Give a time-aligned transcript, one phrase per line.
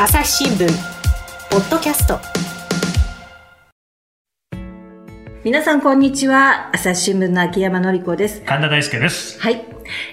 [0.00, 0.68] 朝日新聞
[1.50, 2.20] ポッドキャスト。
[5.42, 6.70] 皆さんこんにちは。
[6.72, 8.42] 朝日新聞の秋山紀子です。
[8.42, 9.40] 神田大輔です。
[9.40, 9.64] はい、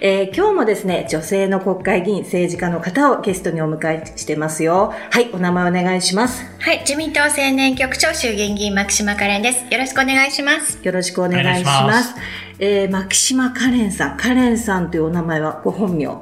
[0.02, 4.92] えー、今日もですね女性の国会議員政治家の方をゲストにお迎えしてますよ。
[5.12, 6.44] はいお名前お願いします。
[6.58, 9.72] はい自民党青年局長衆議院議員牧島かれんです。
[9.72, 10.80] よろしくお願いします。
[10.82, 12.16] よろしくお願いします。
[12.58, 14.18] えー、牧島かれんさん。
[14.18, 16.22] かれんさんというお名前はご本名は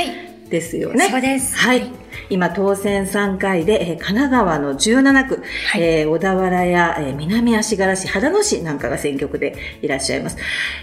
[0.00, 0.50] い。
[0.50, 1.08] ですよね。
[1.10, 1.56] そうです。
[1.56, 5.42] はい今当選3回で、えー、神奈川の17区、
[5.72, 10.36] はい、えー、小田原や、えー、南足柄市、秦野市なんかが選挙区でいらっしゃいます。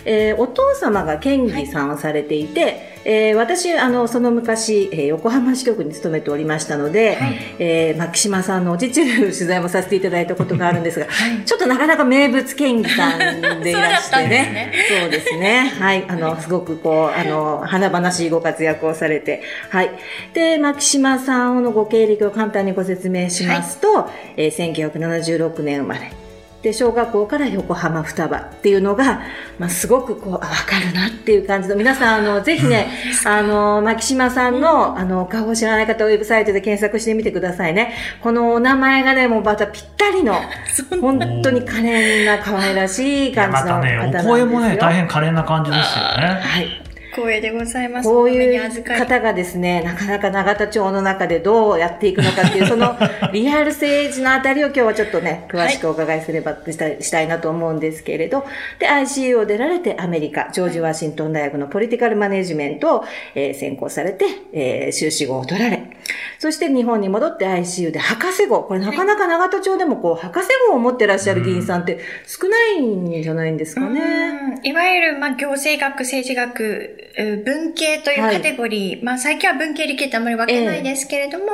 [0.06, 13.20] えー、お父様が県議さんをされていて、はい、えー、私、あの、その昔、えー、横浜支局に勤めておりましたので、はい、えー、牧島さんのお父の取材もさせていただいたことがあるんですが、はい、ちょっとなかなか名物県議さん
[13.64, 14.74] でいらしてね。
[15.02, 15.74] そうですね。
[15.80, 16.06] はい。
[16.08, 19.92] あの、すごくこう、あの、華々しいご活躍をされて、はい。
[20.34, 26.31] で、牧島さんのご経歴を簡単にご説明しますと、はい、えー、1976年生まれ。
[26.62, 29.22] で小学校から横浜双葉っていうのが、
[29.58, 32.88] まあ、すごくこう分かるなっていう感じの皆さんあのぜひね
[33.26, 37.94] あの牧島さんのあの顔を知らない方ウェブサイトで検索してみてくださいね。
[38.22, 40.36] このお名前がねもうまたぴったりの
[41.02, 46.42] 本当に可憐な可愛らしい感じの方なんですよ、またね、お声もね大変可憐な感じですよね。
[46.42, 48.10] はい光栄でございます。
[48.10, 52.96] こういう方がですね、なかなか永田町の中でどうやっていくのかっていう、その
[53.34, 58.46] リアル政治のあたりを今日はちょっとね、詳しくお伺いすればしたい,、したいなと思うんですけれど、
[58.80, 63.04] で、ICU を出られてアメリカ、ジョージ・ワシントン大学のポリティカルマネジメントを、
[63.36, 65.84] えー、専攻されて、えー、修士号を取られ、
[66.40, 74.60] そして日本に戻って ICU で博士号、これなかなか永田町でもこう、博士号を持ってらっしゃる議員さんって少ないんじゃないんですかね。
[74.64, 81.50] いわゆる、まあ、行政学、政治学、文系というカテゴリー、はい、まあ最近は文系理系ってあんまり分けないですけれども、えー、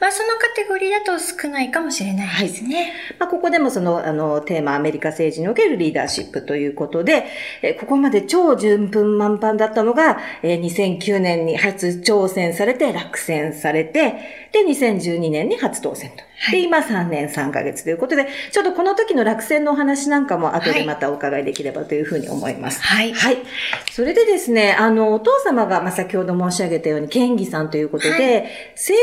[0.00, 2.76] まあそのカテゴリーだと少ないかもしれないですね。
[2.76, 2.86] はい、
[3.18, 7.26] まあここでもそのあのテーマアメリカ政治におけるリーダーシップということで、
[7.62, 16.24] えここまで超順風満帆だったのが、えー、2009年に初挑戦されて落選されて、で2012年に初当選と。
[16.50, 22.82] で、今3年3ヶ月ということで、ちょっとこの時の落選のお話なんかも後でまたお伺いできればというふうに思います。
[22.82, 23.12] はい。
[23.12, 23.38] はい。
[23.92, 28.44] それでですね、あの、お父様が、まあ、先ほど申し上げたように、県議さんということで、はい、政
[28.74, 28.98] 治はや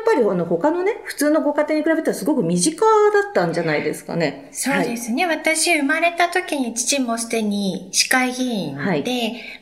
[0.00, 4.48] っぱり、あの、他のね、普通のご家庭に比べたらすごく身近だったんじゃないですかね。
[4.52, 5.26] そうですね。
[5.26, 9.04] はい、私、生まれた時に父もすでに市会議員で、はい、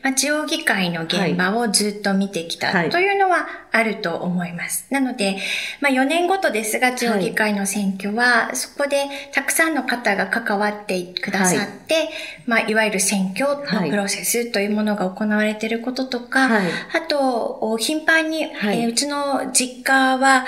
[0.03, 4.87] まあ、地方議会の現場をずっと見てきたというのはあると思います。
[4.89, 5.37] なので、
[5.79, 12.09] まあ、4年ごとですが、地方議会の選挙は、そこでたくさんの方が関わってくださって、はい。
[12.47, 20.45] まあ、いわゆる選挙のプロセスというものが行われていることとか、はい、あと、頻繁に、はい、えー、うちの実家は、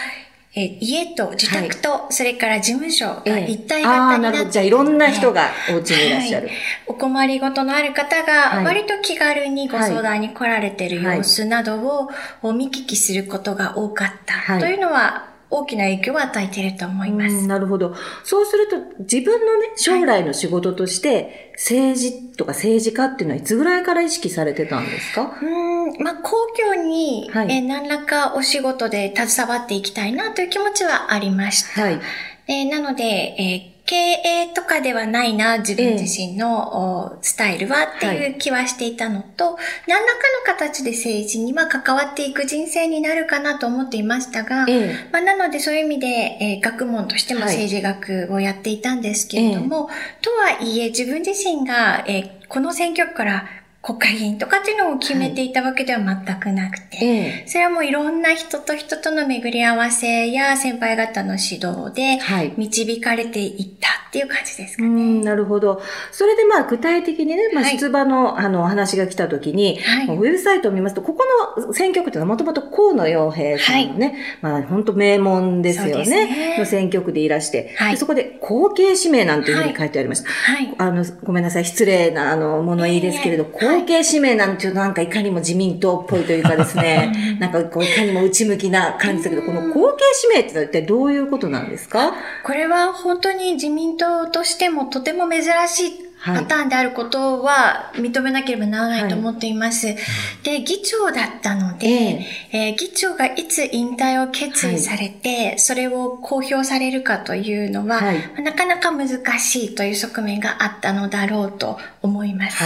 [0.55, 6.47] えー、家と自宅と、はい、それから事務所が一体型になって、えー、じゃあいろんな人がお家にいらっしゃる。
[6.47, 6.55] はい、
[6.87, 12.09] お困りごとのある方が、割と気軽にご相談に来られている様子などを、
[12.53, 17.47] 見聞きすることが多かったというのは、大きな影響を与えていると思います。
[17.47, 17.95] なるほど。
[18.23, 25.31] そうすると、自分のね、将来の仕事として、政治とか政治家っていうのは、いつぐらいから意識されてたんですか？
[25.41, 31.81] うん、まあ、公共に、はい、え何らかお仕事で携わっていきたいなという気持ちはありました。
[31.81, 31.99] はい。
[32.47, 44.65] でなので、えー経営とかではないな、自分自身の、スタイルはっていう気はしていたのと、はい、何らかの形で政治には関わっていく人生になるかなと思っていましたが、
[45.11, 53.45] まあ、なのでそういう意味で、えー、学問としても政治学をやっていたんですけれども、はい、とはいえ自分自身が、えー、この選挙区から
[53.83, 62.17] 国会議員とかっていうのを決めていたわけでは全くなくて、それはもういろんな人と人との巡り合わせや先輩方の指導で
[62.55, 65.23] 導かれていったっていう感じですかね。
[65.25, 65.81] なるほど。
[66.13, 71.25] それでまあ具体的にね、まあ、出馬の、はい、あの話が来た時に、はい、ウェブサイトを見ますと、ここ
[71.57, 74.07] の選挙区っていうのはもともと河野洋平さんのね、
[74.41, 76.05] はい、まあ本当名門ですよね。
[76.05, 80.29] ねの選挙区でいらして、はい、そこで後継指名なんていうふうに書いてありました。
[80.29, 92.13] はい、あの、ごめんなさい、失礼なあの物言いですけれど、えー後継指名なんていうなんかいかにも自民党っぽいというかですね、 なんかこういかにも内向きな感じだけど、この後継指名ってのは一体どういうことなんですか？
[92.43, 99.87] これは本当に自民党としてもとても珍しいパターンであることは認めなければならないと思っています。
[99.87, 99.97] はい、
[100.43, 109.09] で、議長だったので、えー、えー、議長がいつ引退を決意されて、はい、それを公表されるかというのは、はい、なかなか難
[109.39, 112.63] しいという側面があったのだろうと思います。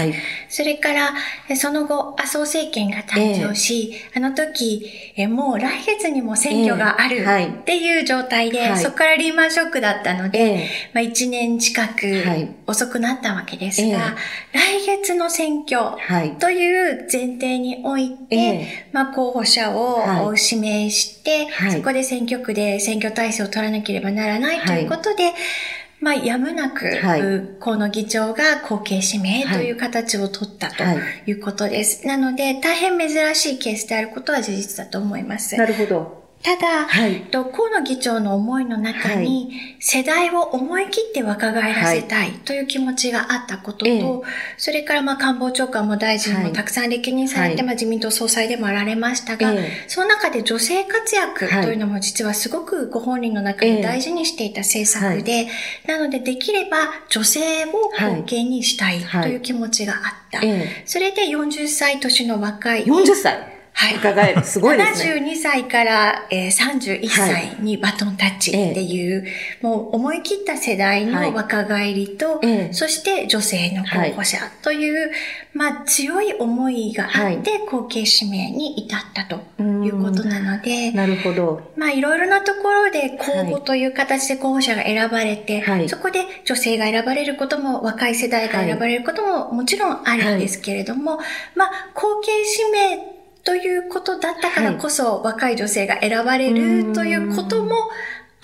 [0.50, 1.14] それから、
[1.56, 12.24] その後、麻生政権が誕生し、えー、あの時、えー、もう来月にも選挙があるっていう状態で、そこからリーマンショックだったので、まあ、1年近く
[12.68, 13.88] 遅くなったわけけですが、
[14.54, 15.98] えー、来月の選挙
[16.40, 25.34] という前提において、えー、まあ、候補者を指名して、はい、そこで選挙区で選挙体制を取らなければならないということで、はい
[26.00, 27.22] まあ、やむなく、はい、
[27.60, 30.84] 河野議長が後継指名という形を取ったと
[31.26, 31.34] い。
[31.34, 32.06] うことです。
[32.08, 35.58] はい、なので、大変珍しいケースであることは事実だと思います。
[35.58, 36.27] なるほど。
[36.44, 49.52] ただ、はい、河野議長の思いの中に、世代を思い切って若返らせたいという気持ちがあったことと、はい、それからまあ官房長官も大臣もたくさん歴任されて、はい、まあ自民党総裁でもあられましたが、
[49.88, 55.48] その中で女性活躍というのも実はすごくご本人の中で大事にしていた政策で、
[55.86, 56.78] なのでできれば
[57.10, 60.00] 女性を後継にしたいという気持ちがあっ
[60.32, 60.40] た。
[60.86, 62.86] それで40歳年の若い。
[62.86, 63.57] 40歳？
[63.80, 63.98] はい。
[63.98, 64.44] 伺える。
[64.44, 65.14] すごいですね。
[65.22, 69.32] 72歳から、えー、31歳にバトンタッチっていう、はい、
[69.62, 75.12] もう思い切った世代の若返りと、はい、そして女性の候補者という、はい、
[75.54, 81.72] まあ強い思いがあって、後継指名に至ったということなので、なるほど。
[81.78, 91.20] まあいろいろなところで公募という形で候補者が選ばれて、そこで女性が選ばれることも、若い世代が選ばれることももちろんあるんですけれども、
[91.54, 93.17] まあ後継指名
[93.48, 97.90] ということだったからこそ、若い女性が選ばれるということも、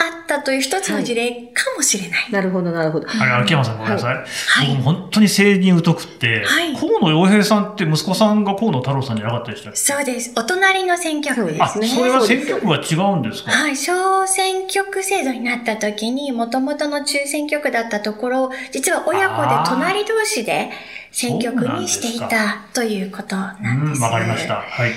[0.04, 2.20] あったという一つの事例かもしれない。
[2.24, 3.08] はい、なるほど、なるほど。
[3.10, 4.16] あれ、秋山さんごめんなさい。
[4.16, 4.24] は
[4.64, 9.80] い、僕本当に政治に疎くって、はい、河野洋平さんって息子さんが河野太郎さんじゃなかったでしたっけ？
[9.80, 10.34] そうです。
[10.36, 11.88] お隣の選挙区ですね。
[11.88, 13.52] あ、それは選挙区が違うんですか？
[13.52, 13.76] はい。
[13.76, 20.70] 小選挙区制度になった時に、もともとの中選挙区だったところ、実は親子で隣同士で、
[21.12, 24.02] 選挙区にしていたということなんです。
[24.02, 24.56] わかりました。
[24.56, 24.92] はい。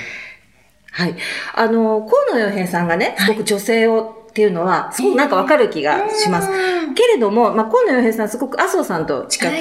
[0.91, 1.15] はい。
[1.55, 6.51] あの、河野洋平さんがね、すごく女性を、っていうのは、すごくなんかわかる気がします。
[6.95, 9.59] けれども、まあ、河野洋平さんすごく麻生さんと近くて、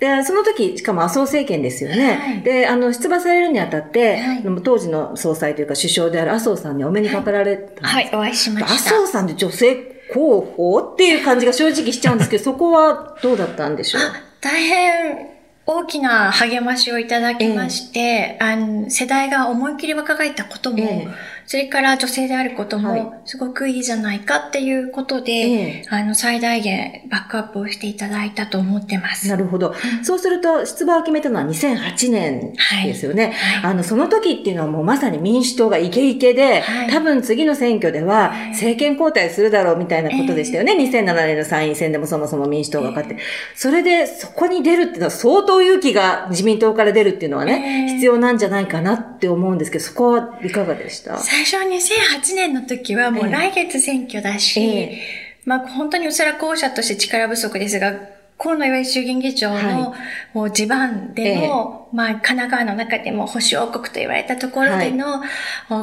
[0.00, 2.16] はい、で、その時、しかも麻生政権ですよね。
[2.20, 8.74] はい、で、あの、出馬されるにあたって、はい、当時の総裁というか首相である麻生さんにお目にかかられたんですはい、お会いしました。
[8.74, 9.76] 麻生さんで女性
[10.12, 14.02] 候補っていう感じが正直しちゃうんですけど、 そこはどうだったんでしょう？
[14.40, 15.28] 大変
[15.70, 21.06] 大きな励ましをいただきまして、えあの世代が思いっきり若返ったことも、え
[21.50, 29.26] それから女性であることも、すごくいいじゃないかっていうことで、はい、あの、最大限バックアップをしていただいたと思ってます。
[29.28, 29.68] なるほど。
[29.98, 32.52] うん、そうすると、出馬を決めたのは2008年
[32.84, 33.28] ですよね。
[33.28, 33.32] はい。
[33.62, 40.74] はい、あの、その時っていうのはもうまさに民主党がイケイケで、多分次の選挙では政権交代するだろうみたいなことでしたよね。
[40.74, 43.16] えー、2007年の参院選でもそもそも民主党が勝って。
[43.54, 51.16] それで、そこに出るっていうのは相当勇気が自民党から出るっていうのはね、必要なんじゃないかなって思うんですけど、そこはいかがでした？
[51.38, 55.00] 最初2008年の時はもう来月選挙だし、ええ、
[55.44, 57.94] まあ本当にうすら候補者として力不足ですが、
[58.38, 59.94] 河野岩井衆議院議長の、
[60.34, 65.22] もう地盤での、まあ神奈川の中でも保守王国と言われたところでの、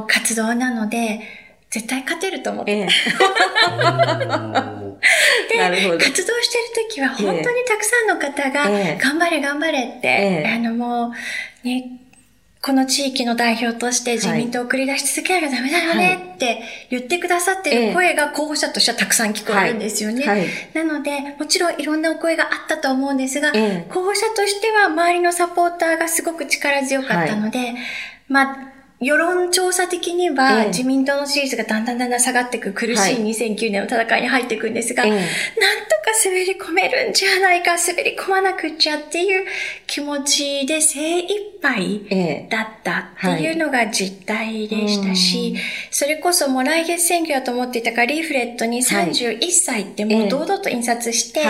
[0.08, 1.22] 活動なので、
[1.70, 2.72] 絶対勝てると思って。
[2.72, 2.88] ええ、
[5.52, 5.58] で、
[5.98, 8.66] 活動してる時は本当にたくさんの方が、
[8.98, 11.14] 頑張れ頑張れって、あのも
[11.64, 11.84] う、ね、
[12.66, 20.26] この地域の代表として自民党を繰り出し続けなきゃダメだよねって言ってくださってる声が候補者としてはたくさん聞こえるんですよね。
[20.26, 20.40] はい。
[20.40, 27.76] はい、なので、もちろんいろんなお声があったと思うんですが、候補者としては周りのサポーターがすごく力強かったので、
[28.30, 35.26] まあ、世論調査的には、自民党の支持率がだんだんだんだん下がっていく苦しい2009年の戦いに入っていくんですが、なんとか
[36.24, 39.46] 滑り込めるんじゃないか、滑り込まなくちゃっていう
[39.86, 41.30] 気持ちで精一
[41.62, 45.56] 杯だったっていうのが実態でしたし、
[45.92, 51.44] それこそもう来月選挙だと思っていたから、リーフレットに31歳ってもう堂々と印刷して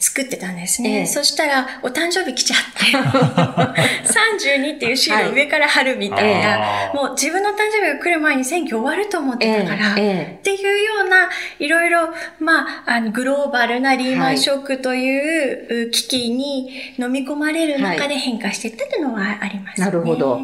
[0.00, 1.06] 作ってたんですね。
[1.06, 3.78] そしたら、お誕生日来ちゃって、
[4.58, 11.28] 32っていうシールを上から貼るみたいな、もう自分の誕生日が来る前に選挙終わると思ってたから、っていうような、
[11.58, 12.08] いろいろ、
[12.40, 19.86] まあ、あの、グローバルなリーマンショックという危機に飲み込まれる中で変化していったというのはありますね。
[19.86, 20.40] なるほど。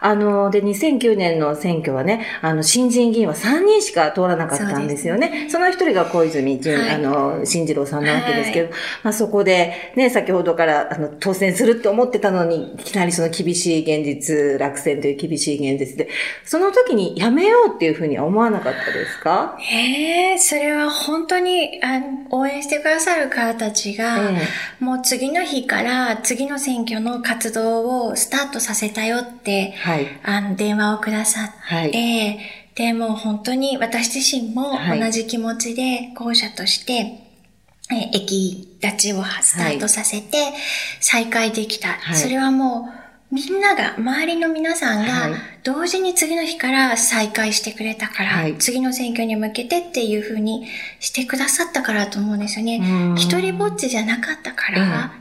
[0.00, 5.48] あの、で、2009年の選挙はね、あの、新人議員は3人しか通らなかったんですよね。
[5.50, 8.74] そ、ね、の一人が小泉純、はい、あの、新次郎さんなわけですけど、はい、
[9.04, 16.08] まあそこで、ね、先ほどからあの当選するって思ってたのに、いきなりその厳しい現実、落選という厳しい現実で、
[16.44, 19.56] その時にやめようっていうふうには思わなかったですか？
[19.58, 32.38] へえ、それは本当にあ応援してくださる方たちが、えー、もう次の日から次の選挙の活動をスタートさせたよって、はい、あの電話をくださって、はい、
[32.74, 37.24] で、も本当に私自身も同じ気持ちで候補者として、
[37.90, 40.36] え駅立ちをスタートさせて
[41.00, 41.88] 再開できた。
[41.88, 42.97] はい、それはもう
[43.30, 50.66] みんなが、周りの皆さんが同時に次の日から再開してくれたから、はい、次の選挙に向けてっていうふうに
[50.98, 52.80] してくださったからと思うんですよね。
[53.16, 55.12] 一人ぼっちじゃなかったから、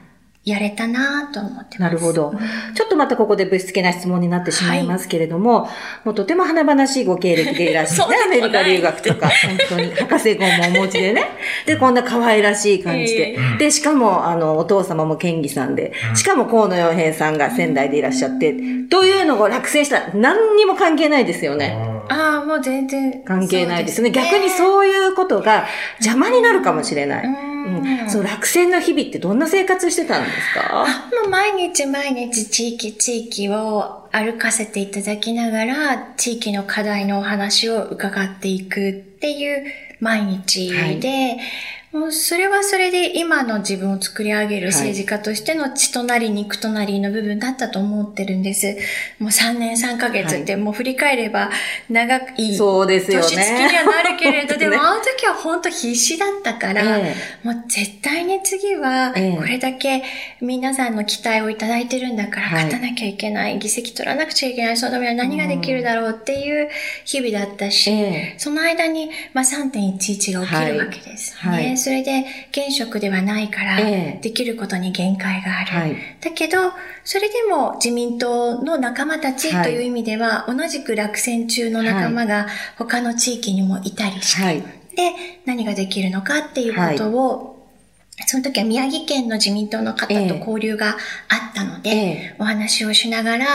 [0.47, 1.79] やれたなと思ってます。
[1.81, 2.33] なるほど。
[2.73, 5.71] ちょっとまたここでぶしつけな質問になってしまいますけれども、はい、
[6.05, 11.25] もうとても華々しいご経歴でいらっしゃる、 ね、アメリカ留学とか、本当に博士号もお持ちでね。
[11.65, 13.33] で、こんな可愛らしい感じで。
[13.33, 18.55] えー、で、しかも、あの、お父様も県議さんで、しかも河野洋平さんが仙台でいらっしゃって、
[18.89, 21.75] というのを落選したら何にも関係ないですよね。
[22.07, 23.21] ああ、もう全然。
[23.25, 24.11] 関係ないですね。
[24.13, 25.65] すね逆にそういうことが
[25.99, 27.56] 邪魔になるかもしれない。
[27.67, 28.01] うん。
[28.01, 30.85] うん、そう、落選の日々ってどんな生活してたんですか？
[31.21, 39.65] もう毎日毎日地域地域を歩かせていただきながら、地域の課題のお話を伺っていくっていう
[39.99, 41.39] 毎日で、はい
[41.93, 48.75] もうそれはそれで今の自分を作り上げる政治家としての血となり肉となりの部分だったと思ってるんです。
[49.19, 51.49] もう3年3ヶ月ってもう振り返れば
[51.89, 52.57] 長くいい。
[52.57, 53.25] そうですよね。
[53.29, 60.03] 年月にはなるけれど、 でもあの時は本当必死だったから、えもう絶対に次はこれだけ
[60.41, 66.67] 皆さんの期待をいただいてるんだから勝たなきゃいけない、議席取らなくちゃいけない、そのためには何ができるだろうっていう
[67.05, 71.76] 日々だったし、えその間にまあ3.11が起きるわけですね。
[71.77, 75.71] はいそれで現職ではないから、できることに限界がある。
[75.71, 76.71] はい、だけど、
[77.03, 84.65] それでも自民党の仲間たちという意味では、はい、同じく落選中の仲間が他の地域にもいたりして、はい、で、
[85.45, 87.53] 何ができるのかっていうことを、
[88.25, 92.35] その時は宮城県の自民党の方と交流があったので、え。
[92.39, 93.45] お話をしながら、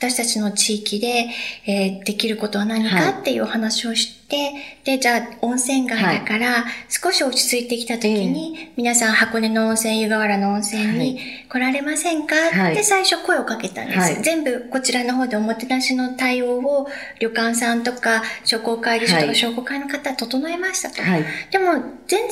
[0.00, 1.26] 私たちの地域で、
[1.66, 4.52] えー、できることは何かっていうお話をして、
[4.82, 12.34] で、じゃあ温泉街だから、少し落ち着いてきた時に、皆さん箱根の温泉、湯河原の温泉に来られませんか、
[12.70, 14.22] って最初声をかけたんです。
[14.22, 16.88] 全部こちらの方でおもてなしの対応を
[17.18, 21.02] 旅館さんとか商工会議所とか商工会の方整えましたと。
[21.50, 21.74] でも
[22.06, 22.28] 全然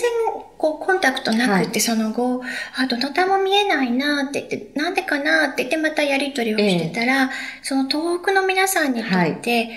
[0.58, 2.42] こうコンタクトなくて、その後、
[2.76, 7.30] あ、どなたも見えないなって言って、なんでかなって言ってまたやりとりをしてたら、
[7.62, 9.70] その東北の皆さんにとって、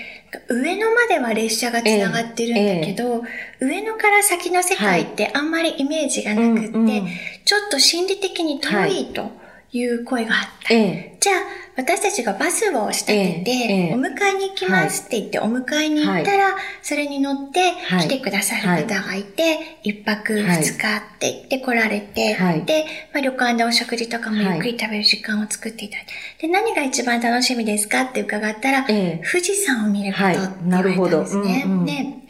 [0.48, 3.22] 上野までは列車が繋がってるんだけど、
[3.60, 6.80] えー、上野から先の世界ってあんまりイメージがなくって、はい。
[6.80, 7.06] うんうん、
[7.44, 9.30] ちょっと心理的に遠いと
[9.72, 10.74] いう声があった。
[10.74, 11.36] えー、じゃあ、
[11.74, 22.36] 私たちがバスを仕立てて、お迎えに行きますって言って、お迎えに行ったら、それに乗って来てくださる方がいて、一泊二日って言って来られて、
[22.66, 26.06] で、まあ、旅館でお食事とかもゆっくり食べる時間を作っていただい
[26.38, 31.64] て、で、何が一番楽しみですかって伺ったら、富士山を見ることって言われたんですね。
[31.86, 32.22] で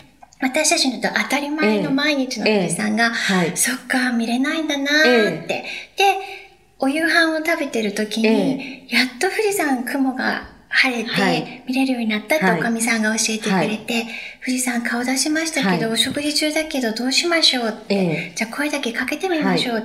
[0.45, 3.13] 私たちのと当たり前の毎日の富士山が、
[3.55, 5.65] そっか、見れないんだなーって。
[5.97, 6.42] で、
[6.83, 14.07] お夕飯を食べてる時に、えー、やっと富士山雲が晴れて見れるようになったっておかみさんが教えてくれて、はい、
[14.45, 19.85] 富士山顔出しましたけど、はい、お食事中だけどどうしましょうって、えー、じゃあ声だけかけてみましょう、はい、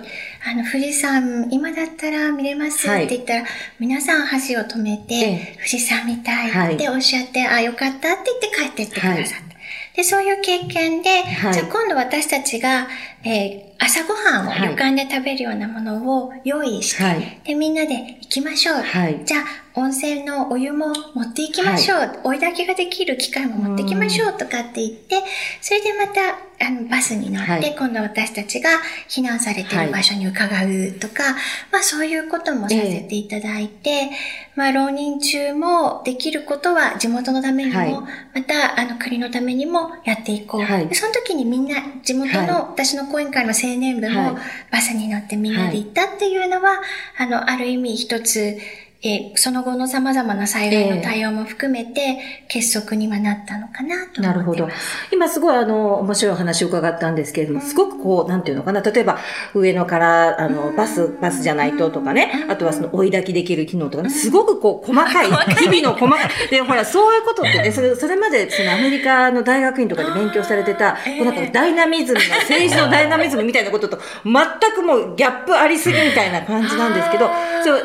[0.50, 3.46] あの富士山今だったら見れますって言ったら、
[3.80, 8.02] 皆さん箸を止めて、えー、富士山見たいっておっしゃって、あ、よかったって
[8.42, 9.58] 言って帰ってってくださった。
[9.96, 11.24] で、そういう経験で、
[11.54, 12.88] じゃあ今度私たちが、
[13.24, 18.76] えー朝ごはんを旅館で食べるようなものを用意して、はい、で、みんなで行きましょう。
[18.78, 19.42] はい、じゃあ、
[19.80, 22.00] 温泉のお湯も持っていきましょう。
[22.00, 25.22] はい、追い炊きができる機械も持ってきましょうとかって言って、
[25.62, 26.22] それでまた、
[26.66, 28.72] あの、バスに乗って、今度私たちが
[29.08, 29.86] 避難されてい。
[29.86, 31.36] る場所に伺うとか、
[31.72, 34.10] まあそういうこともさせていただいて、えー、
[34.56, 40.96] まあ浪人中もできることは地元のためにも、またあの国のためにもやっていこう。
[40.96, 44.38] その時にみんな地元の私の講演会の青年部も
[44.72, 46.80] バスに乗ってみんなで行ったっていうのは、はい、
[47.18, 48.58] あの、ある意味一つ、
[49.04, 54.22] えその後の様々な災害の対応も含めて、結束にはなったのかなと思ってます。
[54.22, 54.70] なるほど。
[55.12, 59.20] 今すごいあの、面白い話を伺ったんですけれども、すごくこう、なんていうのかな、例えば
[59.54, 74.34] 上野から、あの、バス、バスじゃないととかね、あとはその追い焚きできる機能とかね、すごくこう、細かい、日々の細かい、で、ほら、そういうことってね、それ、それまでそのアメリカの大学院とかで勉強されてた、こうなんかダイナミズムの、政治のダイナミズムみたいなことと、全
[74.74, 77.30] くもうギャップありすぎみたいな感じなんですけど、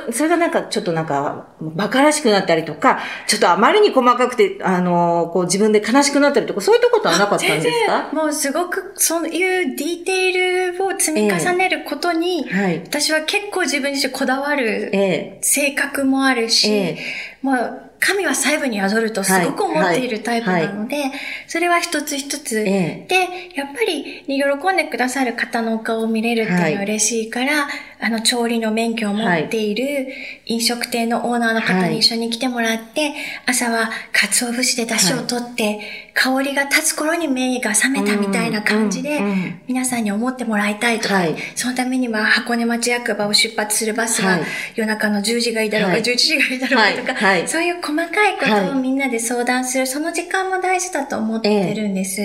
[0.08, 8.10] そそれがなんかちょっとなんか、馬鹿らしくなったりとか、ちょっとあまりに細かくて、あの、こう自分で悲しくなったりとか、そういうことはなかったんですか？
[8.12, 14.90] もうすごくそういうディテールを積み重ねることに、えーはい、私は結構自分自身こだわる
[15.40, 21.10] 性格もあるし、えー、もう神は細部に宿るとすごく思っているタイプなので、はい。
[21.10, 23.14] はい、それは一つ一つ、えで、
[23.54, 27.68] やっぱり喜んでくださる方のお顔を見れるっていうのは嬉しいから、
[28.04, 30.08] あの、調理の免許を持っている
[30.46, 33.14] 飲食店のオーナーの方に一緒に来てもらって、
[33.46, 39.20] 朝は鰹節で出汁を取って、香りが立つ頃に目が覚めたみたいな感じで、
[39.68, 41.22] 皆さんに思ってもらいたいとか、
[41.54, 44.40] そのためには箱根町役場を出発するバスが
[44.74, 52.20] 夜中の10時がいいだろうが、11時がいいだろうかとか、そういう細かいことをみんなで相談する、その時間も大事だと思ってるんです。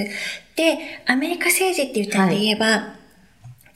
[0.55, 2.96] で、アメリカ政治っていう点で言えば、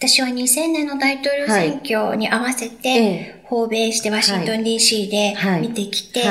[0.01, 6.24] 私は2000年の大統領選挙に合わせて、訪米してワシントン DC で見てきて、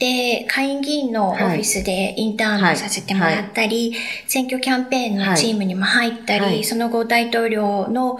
[0.00, 3.94] で、下院議員のオフィスでインターンもさせてもらったり、
[4.26, 8.18] 選挙キャンペーンのチームにも入ったり、その後大統領の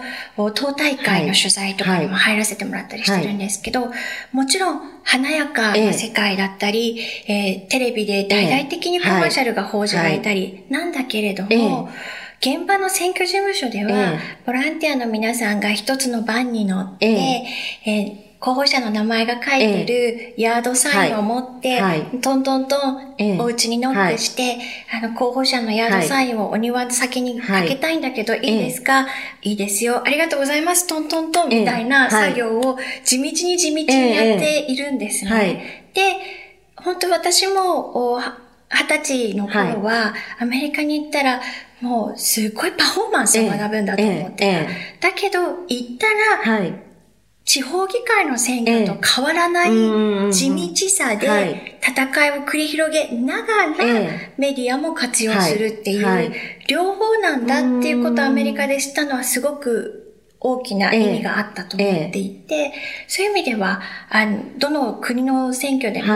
[0.53, 3.91] 党大会の取材とかにも入らせてもらったりしてるんですけど、
[4.31, 11.89] もちろん華やかな世界だったり、えー、テレビで大々的にコマーシャルが報じられたり、なんだけれども、
[12.43, 17.07] 現場の選挙事務所では、ボランティアの皆さんが一つの番に乗って、
[17.85, 24.57] えー候補者の名前が書いてるヤードサインを持って、はい、トントントン、お家にノックして、
[24.91, 28.39] あの、候補者のヤードサインをお庭の先にかけたいんだけど、い。
[28.39, 29.07] いですか、
[29.43, 30.05] いいですよ。
[30.05, 30.87] ありがとうございます。
[30.87, 35.89] トントントンみたいな作業を地道に地道にやっているんですね。
[35.93, 36.01] で、
[36.75, 38.19] 本当私も、
[38.73, 41.41] 二十歳の頃は、アメリカに行ったら、
[41.81, 44.67] もう、すごいパフォーマンスを学ぶんだと思って
[44.99, 45.09] た。
[45.09, 46.07] だけど、行った
[46.45, 46.59] ら、
[47.45, 49.69] 地方議会の選挙と変わらない
[50.31, 53.85] 地道さで戦いを繰り広げながら
[54.37, 56.33] メディアも活用するっていう
[56.69, 60.02] 両方なんだっていうことをアメリカで知ったのはすごく
[60.45, 62.73] 大きな意味があったと思っていて、
[63.07, 66.13] そういう意味では、あの、どの国の選挙でも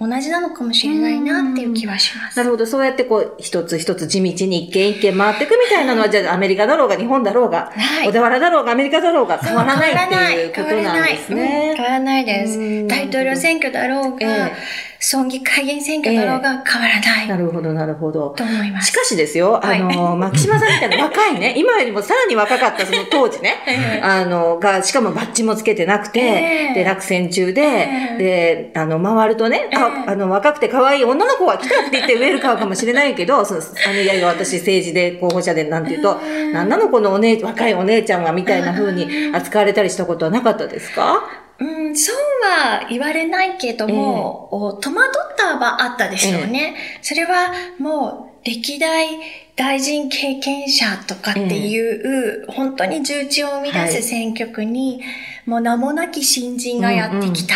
[0.00, 2.36] 同じなのかもしれないなっていう気はします。
[2.36, 2.66] なるほど。
[2.66, 11.74] そうやってこう、一つ一つ地道に一軒一軒回っていくみたいなのは、じゃあアメリカだろうが日本だろうが、はい、小田原だろうがアメリカだろうが変わらないっていうことなんですね。
[11.76, 12.86] 変わらないです。
[12.88, 14.52] 大統領選挙だろうが、えー
[15.00, 17.28] 村議会議員選挙だろうが変わらない。
[17.28, 18.30] なるほど、なるほど。
[18.30, 18.88] と思います。
[18.90, 23.54] しかしですよ、あの、牧島さんみたいな若いね、 今よりもさらに若かったその当時ね、
[24.02, 36.20] あの、が、しかもバッジもつけてなくて、で、落選中で、で、あの、回るとね、あ、あの、若くて可愛い女の子が来たって言ってウェルカーかもしれないけど、その、あの、いやいや、私政治で候補者でなんて言うと、
[36.52, 41.22] なんなのこのお姉、若いお姉ちゃんがみたいな風に扱われたりしたことはなかったですか？
[41.60, 46.76] うん、そうは言われないけども、えー、戸惑ったはあったでしょうね。
[46.96, 49.08] えー、それはもう歴代
[49.56, 55.04] 大臣経験者とかっていう、えー、本当に重鎮を生み出す選挙区に、は
[55.46, 57.54] い、もう名もなき新人がやってきた。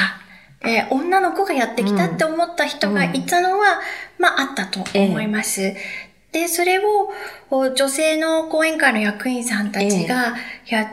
[0.64, 3.80] うんうん、えー、女の子がやってきたって思った人がいたのは、
[4.18, 5.74] うん、まああったと思います。
[6.32, 7.12] で、それを
[7.50, 10.34] 女性の講演会の役員さんたちが
[10.66, 10.86] やっ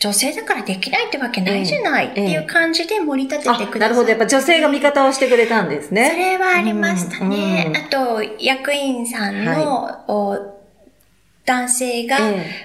[0.00, 4.08] 女性だからできないってわけないじゃないっていう感じで盛り立ててくださって、なるほど。
[4.08, 6.10] やっぱ女性が味方をしてくれたんですね。
[6.10, 7.64] それはありましたね。
[7.66, 12.16] うんうん、あと、役員さんの、はい、男性が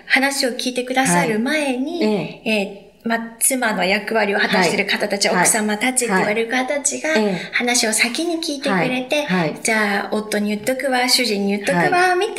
[0.06, 7.10] 話を聞いてくださる前に、はい、えーまあ、妻の役割を果たしている方たち、はい、奥様たちって言われる方たちが、
[7.52, 9.50] 話を先に聞いてくれて、はい。
[9.52, 12.36] はい、じゃあ、夫に言っとくわ、主人に言っとくわ、みたい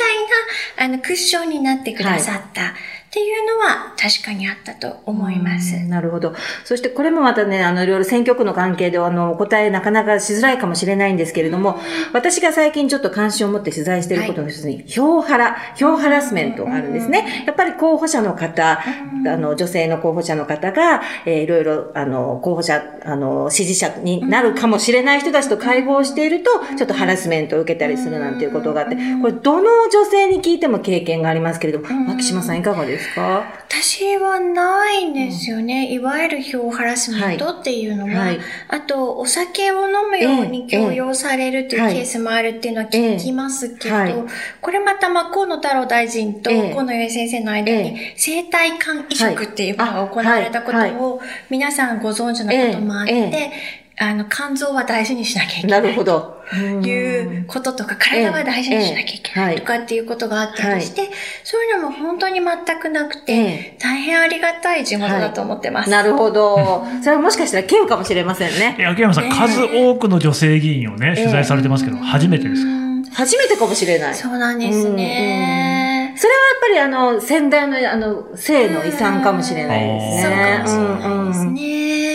[0.77, 2.73] な、あの、クッションになってくださった。
[3.17, 5.75] っていうのは確かにあったと思います。
[5.85, 6.35] なるほど。
[6.63, 11.79] そしてこれもまたね、あの、いろいろ選挙区の関係で、あの、お答えなかなかしづらいかもしれないんですけれども、
[12.13, 17.43] 私が最近ちょっと関心を持って取材していることの一つに、はい、票ハラ、票ハラスメントがあるんですね。
[17.47, 18.83] やっぱり候補者の方、
[19.25, 33.53] あの、女性の候補者の方が、えー、いろいろ、あの、候補者、あの、支持者になるかもしれない人たちと会合していると、ちょっとハラスメントを受けたりするなんていうことがあって、これ、どの女性に聞いても経験がありますけれども、牧島さんいかがですですか？
[33.69, 35.87] 私はないんですよね。
[35.87, 38.39] うん、いわゆる票ハラスメントっていうのは、はい、
[38.69, 44.15] あと、お酒を飲むように強要されるというケースもあるっていうのは聞きますけど、はい、
[44.61, 53.51] これまた、ま、河野太郎大臣と河野由先生の間に、生体肝移植っていうものが行われたことを、皆さんご存知のこともあって、
[53.99, 55.81] あの、肝臓は大事にしなきゃいけない。
[55.81, 56.37] なるほど。
[56.83, 61.09] いうこととか、体は大事にしなきゃいけないとかっていうことがあったりして、
[61.43, 65.89] そういうのも本当に全くなくて、大変ありがたい地元だと思ってます。
[65.89, 66.85] なるほど。
[67.01, 68.77] それはもしかしたら稀有かもしれませんね。
[68.87, 72.77] 秋山さん、数多くの女性議員をね、取材されてますけど、初めてですか？
[73.15, 74.15] 初めてかもしれない。
[74.15, 76.13] そうなんですね。
[76.17, 80.63] それはやっぱりあの、先代のあの、性の遺産かもしれないですね。
[80.67, 81.65] そうかもしれないです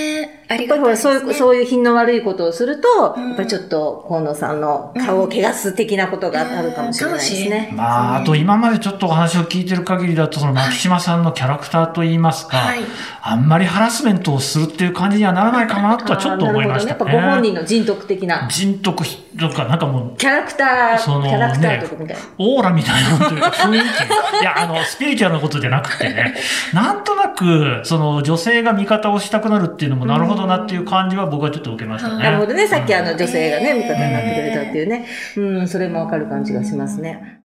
[0.06, 0.11] ね。
[0.52, 7.68] ありがたい、ね、そういう、そういう品の悪いことをすると、うん、やっぱりちょっと河野さんの顔を汚す的なことがあるかもしれないですね。
[7.70, 12.80] うん、まあ、あと今までちょっとお話を聞いてる限りだと、その牧島さんのキャラクターといいますか、はい、
[13.22, 17.04] あんまりハラスメントをするっていう感じにはならないかなとはちょっと思いましたね。
[17.04, 18.46] ねやっぱご本人の人徳的な。
[18.48, 19.04] 人徳
[19.38, 20.16] とか、なんかもう。
[20.18, 22.22] キャラクター、その、ね、キャラクターとかみたいな。
[22.38, 24.42] オーラみたいなというか雰囲気。
[24.42, 26.34] いや、あの、スピリチュアルなことじゃなくてね、
[26.74, 32.22] なんとなく、その女性が味方をしたくなるっていうのもなるほどなっていう感じは僕はちょっと受けましたね。
[32.22, 32.66] なるほどね。
[32.66, 35.06] さっきあの女性がね、味方になってくれたっていうね。
[35.36, 37.40] うん、それもわかる感じがしますね。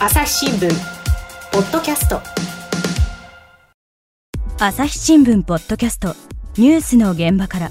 [0.00, 0.68] 朝日新聞、
[1.52, 2.20] ポッドキャスト。
[4.58, 6.14] 朝日新聞ポッドキャスト、
[6.56, 7.70] ニュースの現場から。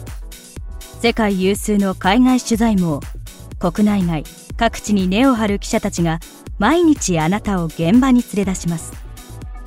[1.01, 3.01] 世界有数の海外取材網、
[3.59, 4.23] 国内外、
[4.57, 6.19] 各地に根を張る記者たちが、
[6.59, 8.93] 毎日あなたを現場に連れ出します。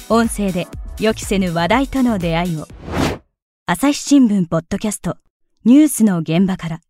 [0.08, 0.66] 音声で
[0.98, 2.66] 予期せぬ話題との出会いを。
[3.68, 5.16] 朝日新聞ポッドキャスト
[5.64, 6.80] ニュースの現場から。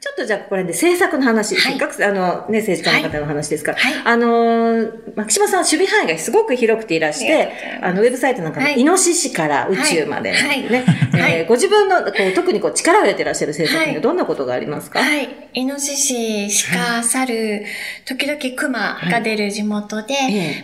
[0.00, 10.84] ちょっとじゃあこれで政策の話、はい、せっかくあのね、政治家の方の話ですから、はい、あの、牧島さん守備範囲がすごく広くていらして、あの、ウェブサイトなんか、はい、イノシシから宇宙まで、ね、
[11.18, 15.00] えー、ご自分のこう特にこう力を入れていらっしゃる政策にはどんなことがありますか？
[15.00, 15.28] はい。
[15.52, 17.64] イノシシ、鹿、猿、
[18.06, 20.14] 時々熊が出る地元で、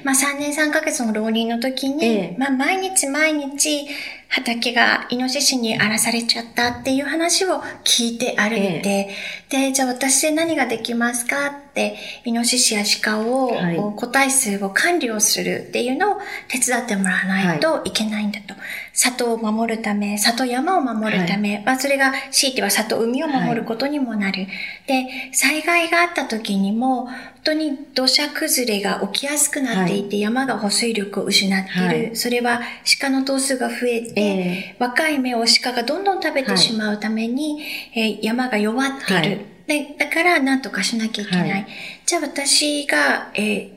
[0.04, 3.86] まあ3年3ヶ月の浪人の時に、まあ毎日毎日、
[4.28, 9.10] 畑がイノシシに荒らされちゃったっていう話を聞いて歩いて、
[9.48, 17.96] で、じゃあ私で何ができますかって、イノシシや鹿を、はい、個体数を管理をするっていうのを手伝ってもらわないとい。
[17.96, 18.52] けないんだと。
[18.54, 18.62] はい、
[18.96, 24.46] 里を守るため、里山を守るため、はい、まあそれが強いては里海を守ることにもなる。
[24.86, 27.08] で、災害があった時にも、
[27.46, 32.60] 当に土砂崩れが起きやすくなっていて、はい、山が保水力を失っている、はい、それは
[33.00, 39.40] 鹿の頭数が増えて、えー、若い芽を鹿がどんどん食べてしまうために、はい、えー、山が弱っている。
[39.66, 41.66] でだから何とかしなきゃいけない。
[42.04, 43.75] じゃあ私が、えー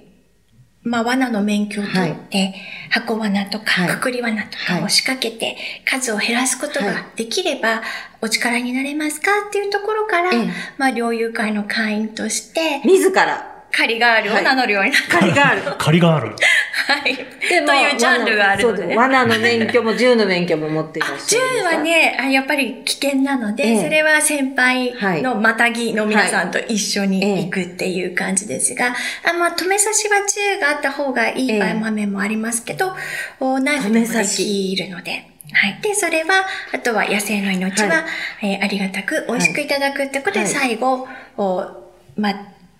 [0.90, 2.56] まあ、罠の免許を取って、
[2.90, 7.84] 箱罠とか、くくり罠とかを仕掛けて、数を減らすことができれば、
[8.22, 10.32] お力になれますかっていうところから、
[10.80, 15.20] まあ、猟友会の会員として、自らカリガールを名乗るようになった。
[15.20, 15.78] カリガール。
[15.78, 16.30] カリガール。
[16.30, 17.16] はい。
[17.16, 18.96] でも、というジャンルがあるので、ね。
[18.96, 32.96] 罠の免許も銃の免許も持っていらっしゃる銃はねあ、やっぱり危険なので、ええ、それは先輩のまたぎの皆さんと一緒に行くっていう感じですが、あまあ、止め刺しは銃があった方がいい場面もありますけど、
[33.42, 35.30] え、ナイフでもできるので。
[35.52, 35.80] はい。
[35.82, 37.96] で、それは、あとは野生の命は、は
[38.44, 42.36] い、えー、ありがたく美味しくいただくってことで、はい、最後、おまあ、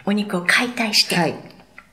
[0.10, 1.36] お肉を解体して、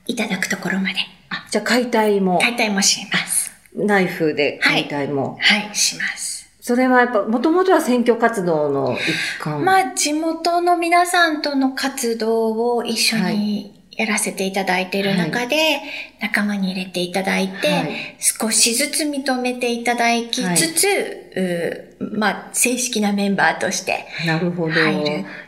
[0.07, 0.95] いただくところまで。
[1.29, 2.39] あ、じゃあ解体も。
[2.39, 3.51] 解体もします。
[3.75, 5.37] ナイフで解体も。
[5.39, 6.49] はい、はい、します。
[6.59, 15.81] それはやっぱ、もともとは選挙活動の一環まあ、地元の皆さんとの活動を一緒にやらせていただいている中で、
[16.21, 20.85] 仲間に入れていただいて、はい、少しずつ認めていただきつつ、
[21.99, 24.73] はい、まあ、正式なメンバーとしてなるほど。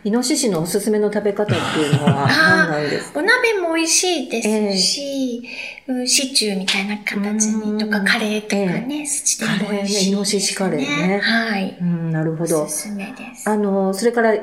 [0.03, 3.19] イノシシのおすすめの食べ方っていうのは何なんですか？
[3.19, 5.43] お鍋も美味しいですし、
[5.87, 11.19] えー、シチューみたいな形にとか、カレーとかね、しても美味しい、ね、イノシシカレーね。
[11.19, 11.77] はい。
[11.79, 12.63] うん、なるほど。
[12.63, 13.47] おすすめです。
[13.47, 14.33] あの、それから、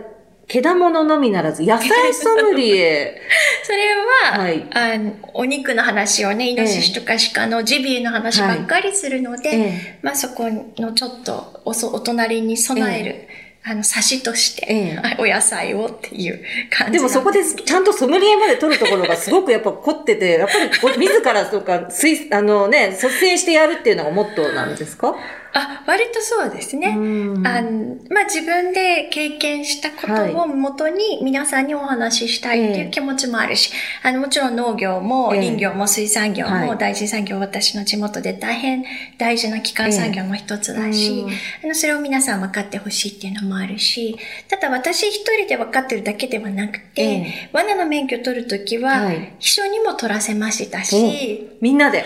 [0.48, 3.20] けだもののみならず、野菜ソムリエ。
[3.64, 3.94] それ
[4.32, 16.98] は、はい、あの、お肉の話をね、イノシシとか鹿のジビエの話ばっかりするので、えまあそこのちょっとおそお隣に備える、えあの、差しとして、ええ、 お野菜をっていう感じで。
[16.98, 20.48] でもそこでちゃんとソムリエまで取るところがすごくやっぱ凝ってて、やっ
[20.80, 21.88] ぱり自らとか、
[22.30, 25.16] あのね、率先してやるっていうのがモットーなんですか？
[25.56, 26.88] あ、割とそうですね。
[26.88, 38.84] あのまあ、自分で経験したことをもとに皆さんにお話ししたいっていう気持ちもあるし、あの、もちろん農業も林業も水産業も大事産業、私の地元で大変
[39.16, 41.24] 大事な基幹産業の一つだし、
[41.64, 52.04] あの、それを皆さん分かってほしいっていうのもあるし、ただ私一人で分かってるだけではなくて、罠の免許取るときは、秘書にも取らせましたし、みんなで。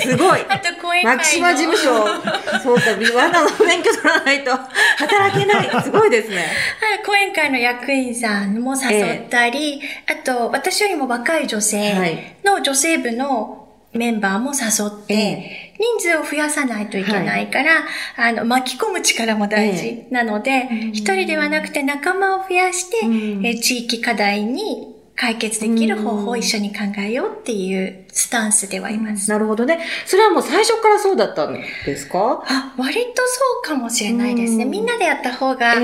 [0.00, 0.40] すごい。
[0.48, 2.06] あと講演会牧島事務所、
[2.80, 4.50] そうか、罠の免許取らないと。
[4.50, 5.82] 働けない。
[5.82, 6.36] すごいですね。
[6.36, 17.84] はい、講演会の役員さんも誘ったり、あと、私よりも若い女性の女性部のメンバーも誘って、人数を増やさないといけないから、
[18.16, 29.30] あの、巻き込む力も大事なので、一人ではなくて仲間を増やして、え地域課題に解決できる方法を一緒に考えようっていうスタンスではいます。
[29.30, 29.78] なるほどね。
[30.04, 32.42] それはもう最初からそうだったんですか？
[32.44, 34.64] あ、割とそうかもしれないですね。
[34.64, 35.74] みんなでやった方が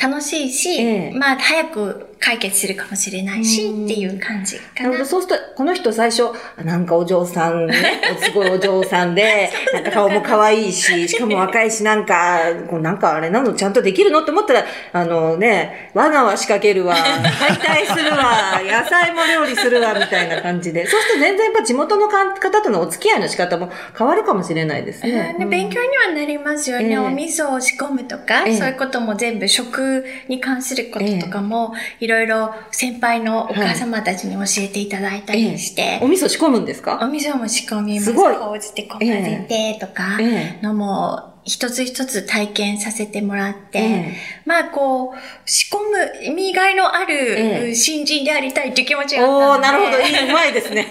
[0.00, 4.90] 楽しいし、ええ、まあ早く解決するかもしれないし、っていう感じかな。
[4.90, 5.04] なるほど。
[5.04, 6.30] そうすると、この人最初、
[6.64, 12.38] なんかお嬢さんね、すごいお嬢さんで、 なんか顔も可愛いし、しかも若いし、なんか、
[12.70, 20.86] こうなんかあれなのちゃんとできるのって思ったら、あのね、罠は仕掛けるわ、解体するわ、 野菜も料理するわ、みたいな感じで。
[20.86, 25.34] そうすると全然やっぱ地元の方とのお付き合いの仕方も変わるかもしれないですね。
[25.38, 26.92] ね勉強にはなりますよね。
[26.92, 35.82] えー、お味噌を仕込むとか、えー、そういうことも全部食に関することとかも、いろいろ先輩のお母様たちに教えていただいたりして。
[35.82, 36.98] はい、お味噌仕込むんですか？
[37.00, 38.06] お味噌も仕込みます。
[38.06, 38.36] すごい。
[38.36, 40.18] こうじてこぜてとか
[40.62, 50.82] のも、一つ一つ体験させてもらって、ええ、まあこう、仕込む、意味がいのある新人でありたいっていう気持ちがあったので、おなるほど、いい、うまいですね。
[50.82, 50.90] はい。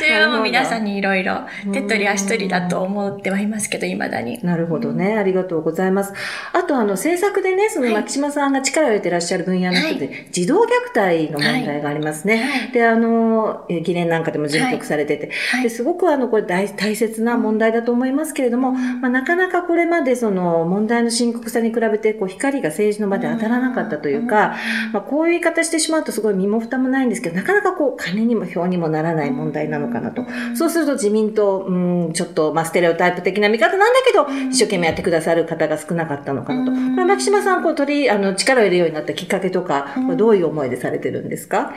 [0.00, 1.40] それはもう皆さんにいろいろ、
[1.72, 4.42] 手っ取り足取りだと思ってはいますけど、未だに。
[4.42, 5.18] なるほどね。
[5.18, 6.14] ありがとうございます。
[6.54, 12.36] あと、あの、制作でね、その、牧島さんが力を入れてらっしゃる分野の一つで、はい、児童虐待の問題がありますね。
[12.38, 24.56] はい、で、あの、議連なんかでも尽力されてて、はい、ですごくあの、これ大大切な問題だと思いますけれども、まあ、なかなかこれまでその問題の深刻さに比べてこう光が政治の場で当たらなかったというか、
[24.92, 30.24] まあ、こういう言い方してしまうとすごい身も蓋もないんですけど、なかなかこう金にも票にもならない問題なのかなと。
[30.54, 36.70] そうすると自民党、うん、ちょっとまあステレオタイプ的な見方なんだけど、一生懸命やってくださる方が少なかったのかなと。
[36.70, 41.74] これ牧島さん、こう取り、あの、力を入れるようになったきっかけとか、どういう思いでされてるんですか？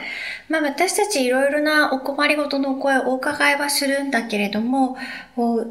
[0.50, 4.98] まあ私たちいろいろなお困りごとの声をお伺いはするんだけれども、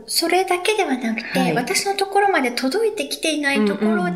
[0.06, 4.14] それだけではなくて、はい、私のところまで届いてきていないところで、うんうん、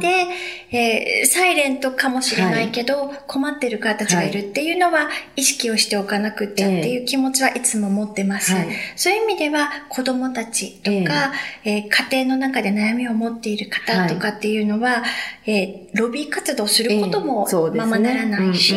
[0.70, 8.52] えー、サイレントかもしれないけど、はい、困ってる方たちがいるっていうのは意識をしておかなくっちゃっていう気持ちはいつも持ってます。
[8.52, 11.33] はい、そういう意味では子供たちとか、
[11.64, 15.02] えー、家庭の中で悩みを持っている方とかっていうのは、
[15.46, 18.74] えー、ロビー活動することもままならないし、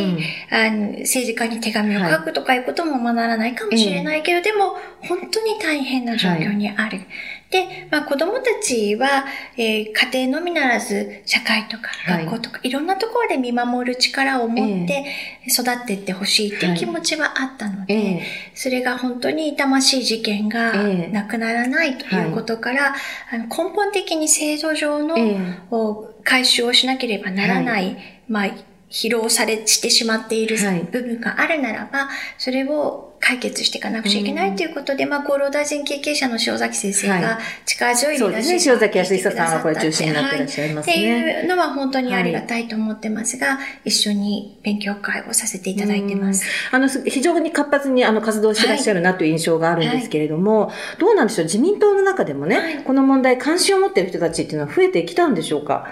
[0.51, 7.01] あの政治家に手紙を書くとかいうこともままならないかもしれないけど、でも本当に大変な状況にある。
[7.55, 15.05] で、まあ、子供たちは、えー、家庭のみならず、社会とか学校とか、はい、いろんなところで見守る力を持って
[15.47, 18.21] 育っていってほしいっていう気持ちはあったので、はい、
[18.53, 20.73] それが本当に痛ましい事件が
[21.11, 22.93] なくならないということから、
[23.31, 28.49] あの根本的に制度上の、回収をしなければならない、まあ、
[28.89, 30.57] 疲労され、してしまっている
[30.91, 41.03] 部分があるならば、それを解決していかなくちゃいけないということで、まあ、厚労大臣経験者の塩崎先生が力強いリーダーシップを、ね、塩崎康久さんはこれ中心になってらっしゃいますね、はい。
[41.03, 46.45] っていうのは本当にありがたいと思ってますが、はい、一緒に勉強会をさせていただいてます。
[46.71, 51.45] あの、非常に活発にあの活動してらっしゃるなという印象があるんですけれども、はい、どうなんでしょう？
[51.45, 55.87] 自民党の中でもね、この問題関心を持っている人たちっていうのは増えてきたんでしょうか？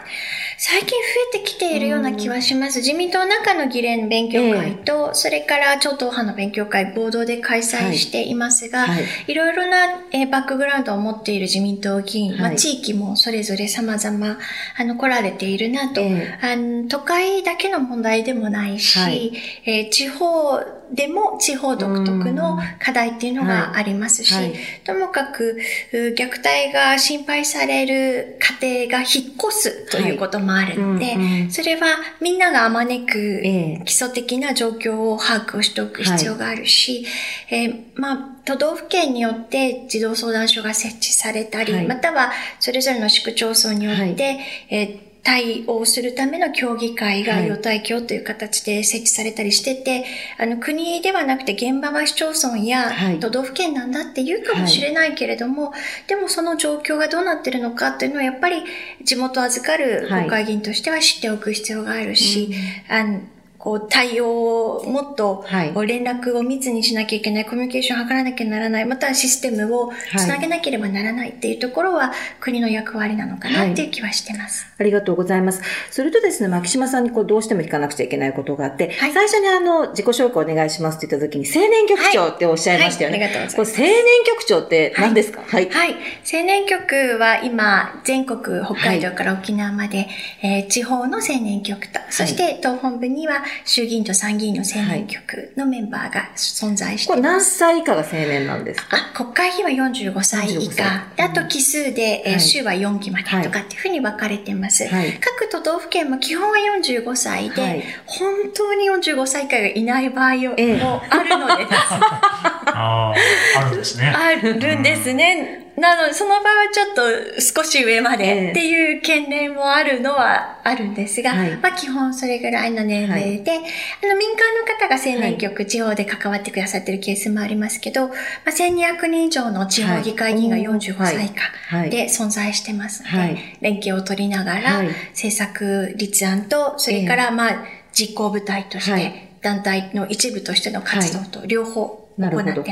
[0.57, 0.95] 最近増
[1.35, 2.77] えてきているような気はします。
[2.77, 8.89] 自民党の中の議連勉強会と、えー、それから超党派の勉強会、合同で開催していますが、はい。
[8.89, 14.37] はい、いろいろな、えー、バックグラウンドを持っている自民党議員、はい、まあ、地域もそれぞれ様々、
[14.77, 19.33] あの、来られているなと、えー、あの都会だけの問題でもないし、はい、
[19.65, 20.59] えー、地方
[20.91, 24.43] でも地方独特の課題っていうのがありますし、はい。
[24.45, 25.57] はい、ともかく
[25.91, 31.15] 虐待が心配される家庭が引っ越すということもあるので、はい。
[31.15, 31.87] うんうん、それは
[32.21, 33.41] みんながあまねく
[33.85, 37.05] 基礎的な状況を把握をしておく必要があるし、
[37.49, 50.05] えー、まあ、都道府県によって児童相談所が設置されたり、またはそれぞれの市区町村によって、えー対応するための協議会が与対協という形で設置されたりしてて、はい、
[50.39, 58.63] あの国ではなくて現場は市町村や都道府県なんだって言うかもしれないけれども、はい、でもその状況がどうなってるのかっていうのはやっぱり
[59.01, 62.53] 地元預かる国会議員としては知っておく必要があるし、
[62.87, 63.21] はい、あの
[63.63, 65.45] こう、対応をもっと、
[65.87, 74.73] 連絡を密にしなきゃいけない、コミュニケーションを図らなきゃならない、またはシステムをつなげなければならないっていうところは、国の役割なのかなっていう気はしてます、はい。
[74.79, 75.61] ありがとうございます。
[75.91, 83.17] それとですね、牧島さんにこう、どうしても聞かなくちゃいけないことがあって、はい、最初にあの、自己紹介お願いしますって言った時に、青年局長っておっしゃいましたよね。
[83.17, 83.75] はい、ありがとうございます。
[83.75, 85.41] これ青年局長って何ですか？
[85.47, 85.69] はい。
[85.69, 85.95] はい。
[86.33, 90.09] 青年局は今、全国、北海道から沖縄まで、
[90.41, 97.15] えー、地方の青年局と、そして党本部には衆議院と参参議院の青年局のメンバーが存在しています。
[97.15, 98.97] これ何歳以下が青年なんですか？
[98.97, 101.05] あ、国会費は45歳以下。
[101.15, 104.87] であと奇数で、えー、州は4期までとかっていうふうに分かれてます。
[104.87, 113.13] はい、各都道府県も基本は45歳で、はい、本当に45歳以下がいない場合もあるので、 ああ、
[113.59, 114.07] あるんですね。
[114.15, 115.72] あるんですね。
[115.75, 142.63] なので、その場合はちょっと少し上までっていう懸念もあるのはあるんですが、はい、まあ基本それぐらいの年齢で、はい、あの民間の方が青年局、地方で関わってくださってるケースもありますけど、まあ、1200人以上の地方議会議員が45歳以下で存在してますので、連携を取りながら、政策立案と、それからまあ実行部隊として、団体の一部としての活動と両方なるほど。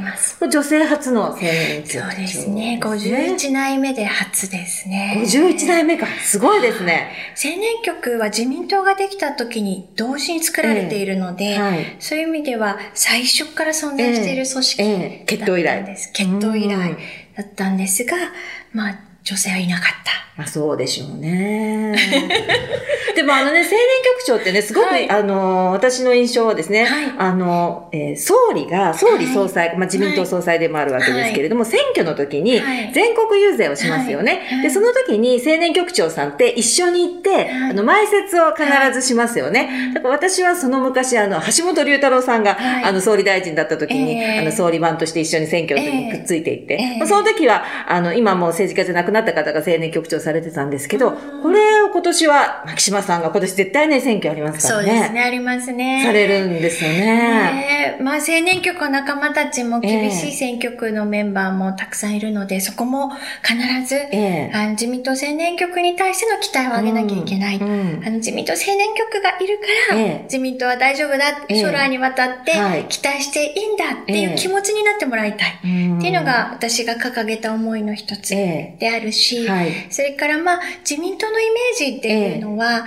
[0.47, 2.79] 女性初の青年そうですね。
[2.81, 5.23] 51代目で初ですね。
[5.25, 6.05] 51代目か。
[6.23, 7.11] すごいですね。
[7.43, 15.21] 青年局は自民党ができた時に同時に作られているので、えーはい、そういう意味では最初から存在している組織だったんです。
[15.21, 15.85] えー、決闘以来。
[16.13, 16.97] 決闘以来
[17.35, 18.17] だったんですが、
[18.73, 20.11] まあ、女性はいなかった。
[20.37, 21.95] あそうでしょうね。
[23.15, 23.69] でもあのね、青年
[24.19, 32.61] 局長ってね、すごく、はい、あの、私の印象はですね、はい、あの、えー、総理が、総理総裁、はい、まあ自民党総裁でもあるわけですけれども、選挙の時に
[32.93, 34.41] 全国遊説をしますよね。
[34.63, 39.91] で、その時に青年局長さんって一緒に行って、あの、前説を必ずしますよね。
[39.93, 54.89] だから私はその昔、あの、橋本龍太郎さんが、あの、総理大臣だった時に、えー、あの、総理版として一緒に選挙の時にくっついていって、えー、まあ、その時は、あの、今もう政治家じゃなくなった方が青年局長されてたんですけど、これを今年は、牧島さんが今年絶対ね、選挙ありますからね。
[54.89, 56.03] そうですね、ありますね。
[56.03, 56.99] されるんですよね。
[56.99, 63.11] ねまあ、青年局仲間たちも厳しい選挙区のメンバーもたくさんいるので、えー、そこも
[63.43, 63.55] 必
[63.87, 67.57] ず、えー、あの自民党青年局に対しての期待を上げなきゃいけない。
[67.57, 72.53] うんうん、あの自民党青年局がいるから、えー、自民党は大丈夫だ、将来にわたって
[72.89, 75.51] 期待していいんだっていう気持ちになってもらいたい。
[75.51, 82.85] っていうのが私が掲げた思いの一つであるし、はい、それからまあ自民党のイメージっていうのは、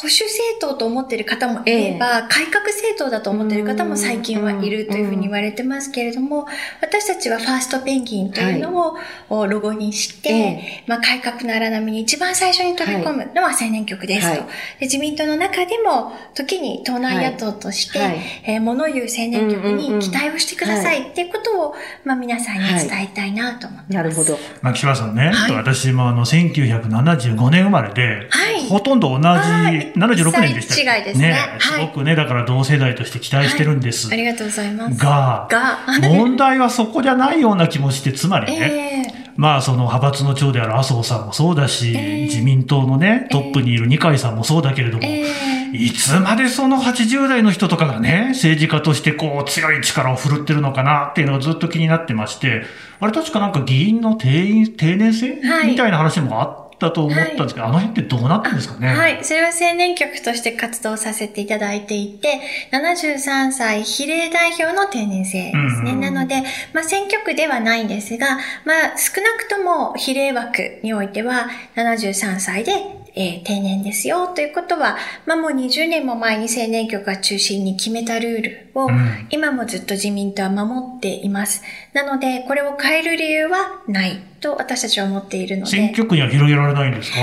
[0.00, 6.46] 保守政党と思っている方もいれば、えー、改革政党だと思っている方も最近はいるというふうに言われてますけれども、
[6.80, 8.96] 私たちはファーストペンギンというの
[9.28, 14.40] をロゴにして、はい、まあ、改革の荒波に一番最初に飛び込むのは青年局ですと。
[14.40, 14.48] はい、
[14.80, 23.94] で自民党の中でも、時に党内野党として、はい、えー、物言う青年局に期待をしてくださいっていうことを、まあ、皆さんに伝えたいなと思ってます。
[23.94, 24.38] なるほど。
[24.62, 28.28] 牧島さんね、私もあの1975年生まれで、
[28.68, 31.28] ほとんど同じ76年でした違いですね。
[31.28, 34.08] ねすごくね、だから同世代として期待してるんです。
[34.08, 34.98] はい、ありがとうございます。
[34.98, 35.78] が、が。
[36.02, 52.64] 問題はそこじゃないような気もして、つまりね、えー、まあその派閥の長である麻生さんもそうだし、えー、自民党のね、トップにいる二階さんもそうだけれども、えー、いつまでその80代の人とかがね、政治家としてこう強い力を振るってるのかなっていうのがずっと気になってまして、
[53.00, 58.88] あれ確かなんか議員の定定年制、はい、みたいな話もあって、だと思ったんですけど、はい、あの辺ってどうなってるんですかね？
[58.88, 59.24] はい。
[59.24, 62.40] それは青年局として活動させていただいていて、
[62.72, 65.92] 73歳比例代表の定年制ですね。
[65.92, 72.72] うんうん、なので、まあ、選挙区ではないんですが、まあ、少なくとも比例枠においては、73歳で
[73.20, 78.88] えー、定年ですよということは、まあもう20年も前に青年局が中心に決めたルールを、
[79.30, 81.62] 今もずっと自民党は守っています。
[81.94, 85.70] なので、これを変える理由はないと私たちは思っているので。
[85.70, 87.18] 選挙区には広げられないんですか？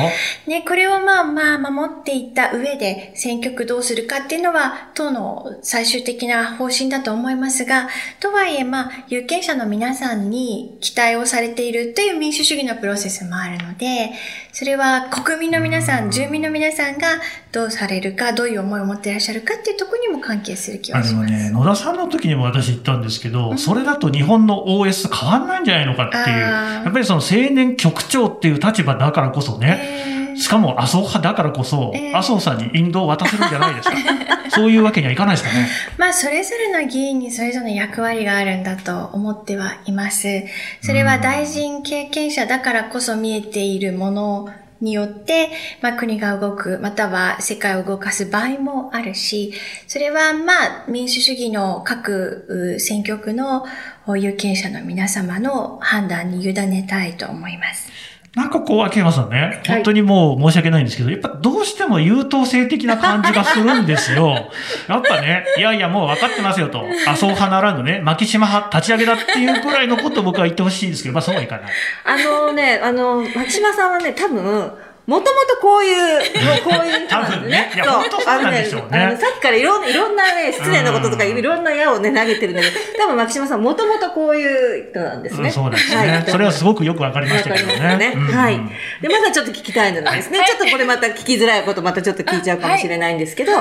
[0.48, 14.12] ね、これをまあまあ守っていった上で選挙区どうするかっていうのは党の最終的な方針だと思いますが、とはいえまあ有権者の皆さんに期待をされているという民主主義のプロセスもあるので、
[14.52, 17.08] それは国民の皆さん、住民の皆さんが
[17.52, 21.34] どうされるか、どういう思いを持っていらっしゃるかっていうところにも関係する気がします。
[21.34, 33.96] あのね、野田さんの時にも私言ったんですけど、うん、それだと日本の OS 変わんないんじゃないのかっていう、やっぱりその青年局長っていう立場だからこそね、しかも麻生派だからこそ、麻生さんに引導を渡せるんじゃないですか。
[34.50, 35.68] そういうわけにはいかないですかね。
[35.98, 40.28] まあ、それぞれの議員にそれぞれの役割があるんだと思ってはいます。
[40.82, 44.50] それは大臣経験者だからこそ見えているもの
[44.86, 45.50] によって、
[45.82, 49.54] まあ、国が動く、または世界を動かす場合もあるし、
[49.88, 53.66] それはまあ民主主義の各選挙区の
[54.16, 58.15] 有権者の皆様の判断に委ねたいと思います。
[58.36, 64.52] なんかこう、秋山さんね、本当にもう申し訳ないんですけど、やっぱどうしても優等生的な感じがするんですよ。
[64.90, 71.72] やっぱね、いやいやもう分かってますよと、麻生派ならぬね、牧島派立ち上げだっていうくらいのことを僕は言ってほしいんですけど、まあそうはいかない。
[72.04, 74.72] あのね、あの、牧島さんはね、多分、
[75.08, 77.72] もともとこういう、こういう多分ね。
[77.76, 79.18] いや、本当そうなんでしょうね。
[79.20, 85.52] さっきからいろんな、いろんなね、失礼なこととか、いろんな矢をね、投げてるんだけど、多分、牧島さん、もともとこういう人なんですね。
[85.52, 86.26] そうですね。
[86.28, 88.14] それはすごくよくわかりましたけどね。
[88.16, 88.60] はい。
[89.02, 90.40] で、まだちょっと聞きたいのですね。
[90.46, 93.52] ちょっとこれまた聞きづらいこと、またちょっと聞いちゃうかもしれないんですけど、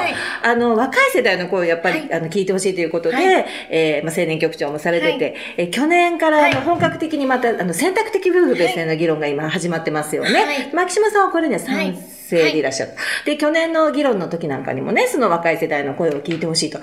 [0.42, 10.70] あの、若い世代の声をやっぱり、あの、聞いてほしいということで、えまあ、青年局長もされてて、え去年から、本格的にまた、あの、選択的夫婦別姓の議論が今始まってますよね。
[10.72, 12.92] 牧島さんはこれね、賛成でいらっしゃる。
[12.92, 16.78] はい、で、去年の議論の時なんかにもね、その若い世代の声を聞いてほしいと。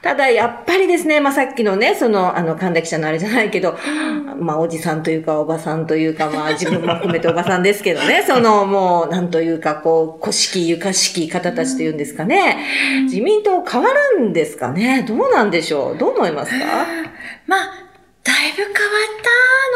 [0.00, 3.76] ただ、やっぱりですね、まあ、さっきのね、その、あの、神田記者のあれじゃないけど、
[4.38, 12.56] まあ、おじさんというか、おばさんというか、まあ、自分も含めておばさんですけどね、 その、もう、なんというか、こう、古式、床式方たちというんですかね、
[13.04, 13.88] 自民党変わ
[14.18, 15.04] るんですかね？
[15.06, 15.98] どうなんでしょう？
[15.98, 16.64] どう思いますか？
[17.46, 17.60] まあ、
[18.22, 18.78] だいぶ変わっ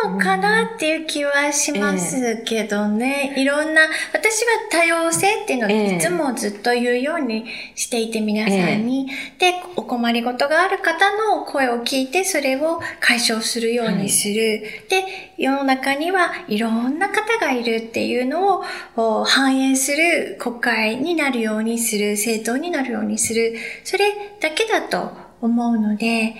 [0.02, 3.32] たのかなっていう気はしますけどね。
[3.36, 3.82] えー、いろんな、
[4.12, 14.34] 私は多様性っていうのをいつもずっと言うようにしていて皆さんに、えー、で、お困りごとがある方の声を聞いてそれを解消するようにする。
[14.34, 14.60] はい、
[15.04, 18.62] で、世の中にはいろんな方がいるっていうの
[18.96, 23.54] を反映する国会になるようにする、政党になるようにする。
[23.84, 26.34] それだけだと思うので、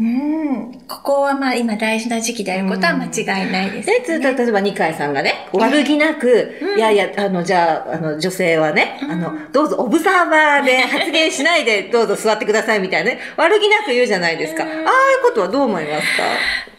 [0.00, 0.72] うん。
[0.88, 14.64] ここはまあ今大事な時期であることは間違いないです、ね、で、例えば二階さんがね、悪気なく、うん、いやいや、あの、じゃあ、あの、女性はね、うん、あの、どうぞオブザーバーで 発言しないで、どうぞ座ってくださいみたいなね、悪気なく言うじゃないですか。
[14.64, 14.84] ああいう
[15.22, 16.22] ことはどう思いますか？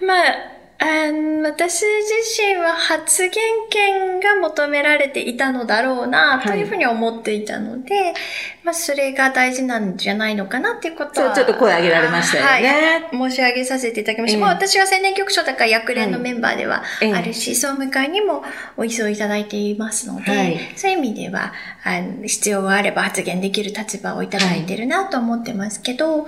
[0.05, 0.50] まあ、
[0.83, 3.31] 私自身は発言
[3.69, 8.13] 権が求められていたのだろうな、というふうに思っていたので、はい、
[8.63, 11.35] まあ、それが大事なんじゃないのかなっていうことは。
[11.35, 13.09] ちょっと声上げられましたよね。
[13.11, 14.37] はい、申し上げさせていただきました。
[14.37, 18.43] えー、まあ、私は青年局長だから役連のメンバーではあるし、はい、総務会にも
[18.75, 21.53] お急いただいていますので、はい、そういう意味では、
[21.83, 26.27] あの必要があれば発言できる立場をいただいてるなと思ってますけど、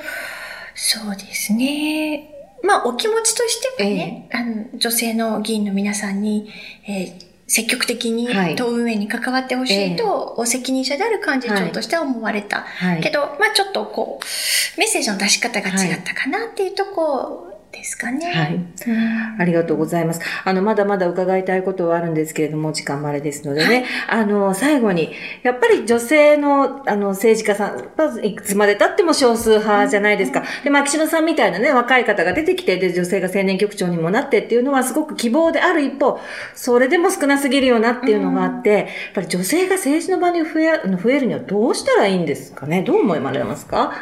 [0.75, 2.32] そうですね。
[2.63, 6.49] まあ、お気持ちとしてはね、えー、あの、女性の議員の皆さんに、
[6.87, 12.61] えー、積極的に党運営に関わってほしいと、お責任者である幹事長としては思われた。
[12.61, 18.31] はい、けど、まあちょっとこう、メッセージの出し方が違ったかなっていうとこですかね。
[18.31, 18.59] はい。
[19.39, 20.21] ありがとうございます。
[20.45, 25.11] あの、まだまだ伺いたいことはあるんですけれども、時間もあれですのでね、はい、あの、最後に、
[25.41, 30.43] やっぱり女性の、あの、政治家さん、いくつまで経っても少数派じゃないですか。
[30.63, 36.19] で、牧島さんみたいなね、若い方が出てきて、で、女性が青年局長にもなってっていうのはすごく希望である一方、
[36.55, 42.83] それでも少なすぎるよなっていうのがあって、やっぱり女性が政治の場に増え、増えるにはどうしたらいいんですかね？
[42.83, 43.93] どう思いまれますか？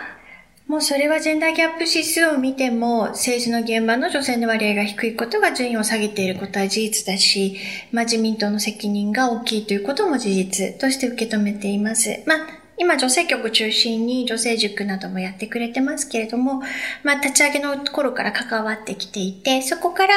[0.71, 7.57] もうそれはジェンダーギャップ指数を見ても、政治の現場の女性の割合が低いことが順位を下げていることは事実だし、
[7.91, 12.23] まあ自民党の責任が大きいということも事実として受け止めています。
[12.25, 12.37] まあ
[12.77, 16.63] 今、女性局中心に女性塾などもやってくれてますけれども、
[17.03, 20.13] まあ、立ち上げの頃から関わってきていて、そこから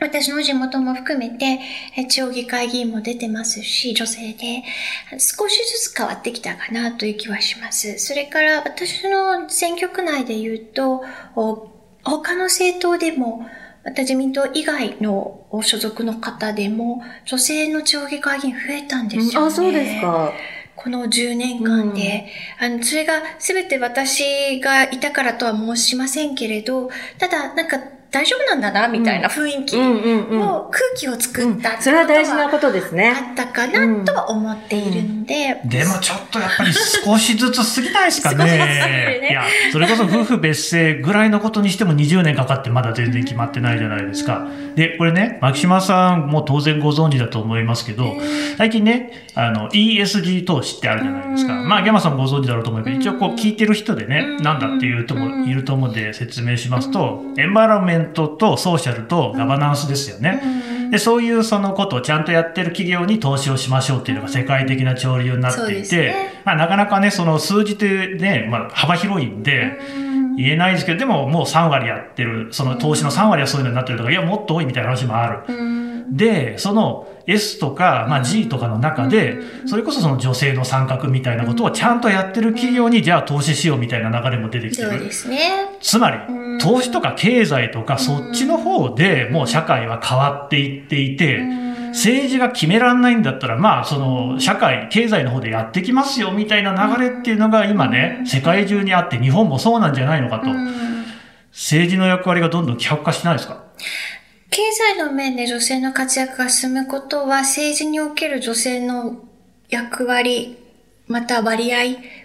[0.00, 1.58] 私の地元も含めて、
[2.08, 4.62] 地方議会議員も出てますし、女性で、
[5.18, 7.98] 少しずつ変わってきたかなという気はします。
[7.98, 11.04] それから私の選挙区内で言うと、
[12.04, 13.46] 他の政党でも、
[13.84, 19.46] また自民党以外の所属の方でも、女性の地方議会議員増えたんですよね。
[19.48, 20.32] あ、そうですか。
[20.76, 22.28] この10年間で、
[22.60, 26.88] うん、あの、それが全て私がいたからとは申しませんけれど、
[27.18, 27.78] ただ、なんか
[28.10, 33.10] 大丈夫なんだな、みたいな雰囲気の空気を作ったってそれは大事なことですね。
[33.10, 35.60] あったかなとは思っているんで。
[35.64, 38.44] でもちょっとやっぱり少しずつ過ぎないですかね。
[39.20, 39.34] ねい。
[39.34, 39.42] や、
[39.72, 44.46] それこそ夫婦別姓ぐらいのことにしても20年かかってまだ全然決まってないじゃないですか。
[44.74, 48.16] で、これね、牧島さんも当然ご存知だと思いますけど、
[48.56, 51.52] 最近ね、あの、ESG 投資ってあるじゃないですか。
[51.52, 60.40] まあ、ギャマさんもご存知だろうと思うけど、一応こう聞いてる人でね、なんだっていう人もいると思うんで説明しますと、エンバラメメントとソーシャルとガバナンスですよね。
[60.90, 69.78] で、そういうそのことをちゃんとやってる企業に投資をしましょうっていうのが世界的な潮流になっていて、ね、まあなかなかね、その数字ってね、まあ幅広いんで、
[70.36, 75.97] 言えないですけど、でももう3割やってる、その投資の3割はそういうのになってるとか、いや、もっと多いみたいな話もある。
[76.10, 79.36] で、その S とか、まあ、G とかの中で、
[79.66, 84.90] それこそその女性の参画みたいなことをちゃんとやってる企業に、じゃあ投資しようみたいな流れも出てきてる。
[84.90, 85.50] そうですね。
[85.80, 86.16] つまり、
[86.60, 91.40] 投資とか経済とか、そっちの方でもう社会は変わっていっていて、
[91.88, 100.46] 政治が決めらんないんだったら、まあ、その、社会、経済の方でやってきますよ、みたいな流れっていうのが今ね、世界中にあって、日本もそうなんじゃないのかと。
[101.52, 103.64] 政治の役割がどんどん希薄化してないですか？
[104.58, 109.22] 経済の面で女性の活躍が進むことは、政治における女性の
[109.68, 110.58] 役割、
[111.06, 111.78] また割合、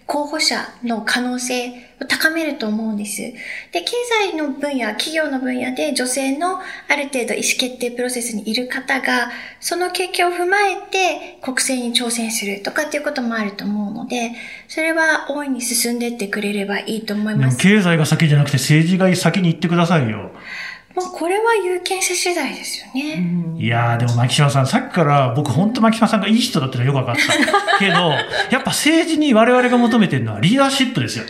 [0.07, 1.69] 候補者の可能性
[2.01, 3.21] を高めると思うんです。
[3.21, 3.91] で、経
[4.31, 9.29] 済の分野、企業の分野で女性のある程度意思決定プロセスにいる方が、
[9.59, 14.31] その経験を踏まえて国政に挑戦するとかっていうこともあると思うので、
[14.67, 17.59] それは大いに進んでいってくれればいいと思います。
[17.59, 20.31] 経済が先じゃなくて政治が先に行ってくださいよ。
[20.95, 23.55] もうこれは有権者次第ですよね。
[23.57, 27.79] いやー、でも牧島さん、さっきから僕本当牧島さんがいい人だったらよくわかった。
[27.79, 28.11] けど、
[28.51, 31.25] やっぱ政治に我々が求めてるのはリーダーシップですよ。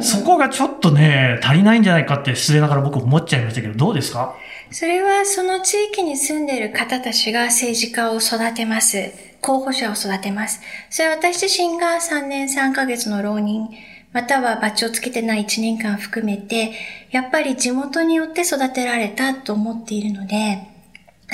[0.00, 4.34] そこがちょっとね、足りないんじゃないかって失礼ながら僕思っちゃいましたけど、どうですか？
[4.70, 9.10] それはその地域に住んでいる方たちが政治家を育てます。
[9.40, 10.60] 候補者を育てます。
[10.88, 13.68] それは私自身が3年3ヶ月の浪人、
[14.12, 16.72] またはバッジをつけてない1年間含めて、
[17.10, 20.68] やっぱり地元によって育てられたと思っているので、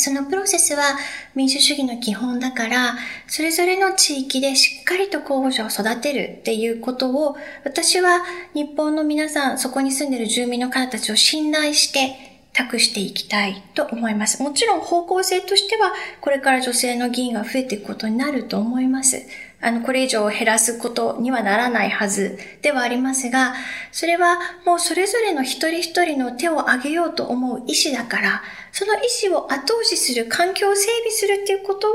[0.01, 0.97] そのプロセスは
[1.35, 8.23] 民主主義の基本だから、それぞれの地域でしっかりと候補者を育てるっていうことを、私は
[8.55, 12.17] 日本の皆さん、そこに住んでいる住民の方たちを信頼して
[12.53, 14.43] 託していきたいと思います。
[14.43, 19.27] もちろん方向性としては、これから女性の議員が増えていくことになると思います。
[19.61, 23.55] あの、これ以上減らすことにはならないはずではありますが、
[23.91, 28.99] それはもうそれぞれの一人一人の手を挙げようと思う意思だから、その意
[29.29, 31.95] 思を後押しする環境を整備するっていうことは、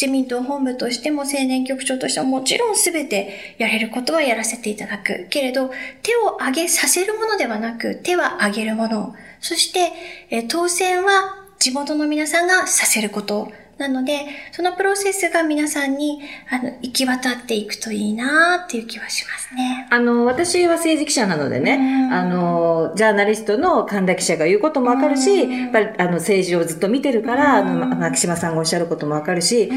[0.00, 5.26] 自民党本部としても青年局長としてももちろん全てやれることはやらせていただく。
[5.28, 5.70] けれど、
[6.02, 9.14] 手を挙げさせるものではなく、手は挙げるもの。
[9.40, 9.92] そして、
[10.30, 13.52] え当選は地元の皆さんがさせること。
[13.82, 19.88] なので、そのプロセスが皆さんに、あの、行き渡っていくといいなっていう気はしますね。
[19.90, 29.68] あの、私は政治記者なのでね、あの、ジャーナリストの神田記者が言うこともわかるし、やっぱり、あの、政治をずっと見てるから、あの、牧島さんがおっしゃることもわかるし、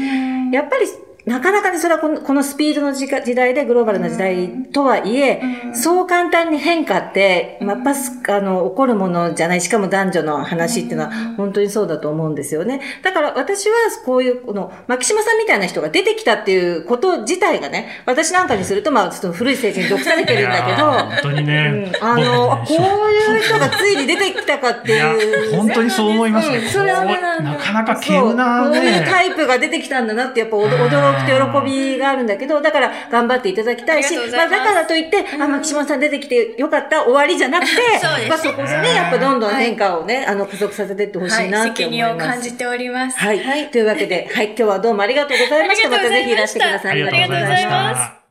[0.52, 0.86] やっぱり、
[1.26, 7.90] なかなかにそれはこのこのスピードの時代でグローバルな時代とはいえ、うん、そう簡単に変化って、やっぱ
[8.36, 12.80] あの、起こるものじゃない、しかも男女の話っていうのは本当にそうだと思うんですよね。
[13.02, 13.74] だから私は
[14.04, 25.56] こういう、この、牧島さんみたいな人が出てきたっていうこと自体がね、私なんかにすると、まあ、ちょっと古い政治に毒されてるんだけど、本当にね、うん、あの、こういう人がついに出てきたかっていう。
[25.56, 26.60] 本当にそう思いますね。
[26.68, 37.72] それはね、なかなか稀有な、ね、こういうタイプが出てきたんだなってやっぱ驚くと喜びがあるんだけど、だから頑張っていただきたいし、まあだからといって、あ、牧島さん出てきてよかった、終わりじゃなくて、
[38.28, 42.14] まあそこでね、やっぱどんどん変化をね、あの、加速させていってほしいなって思います。
[42.14, 43.18] 責任を感じております。
[43.18, 43.68] はい。
[43.70, 45.88] というわけで、はい、今日はどうも ありがとうございました。
[45.88, 46.92] またぜひいらしてください。
[46.92, 48.26] ありがとうございました。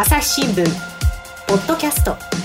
[0.00, 0.64] 朝日新聞、
[1.46, 2.43] ポッドキャスト。